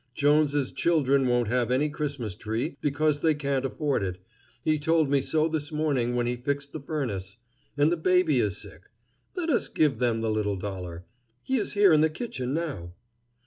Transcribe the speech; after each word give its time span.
Jones's 0.15 0.71
children 0.71 1.27
won't 1.27 1.47
have 1.47 1.69
any 1.69 1.87
Christmas 1.87 2.33
tree, 2.33 2.75
because 2.81 3.19
they 3.19 3.35
can't 3.35 3.63
afford 3.65 4.01
it. 4.01 4.17
He 4.63 4.79
told 4.79 5.11
me 5.11 5.21
so 5.21 5.47
this 5.47 5.71
morning 5.71 6.15
when 6.15 6.25
he 6.25 6.37
fixed 6.37 6.73
the 6.73 6.79
furnace. 6.79 7.37
And 7.77 7.91
the 7.91 7.97
baby 7.97 8.39
is 8.39 8.57
sick. 8.57 8.89
Let 9.35 9.51
us 9.51 9.67
give 9.69 9.99
them 9.99 10.21
the 10.21 10.31
little 10.31 10.55
dollar. 10.57 11.05
He 11.43 11.57
is 11.57 11.73
here 11.73 11.93
in 11.93 12.01
the 12.01 12.09
kitchen 12.09 12.51
now." 12.51 12.93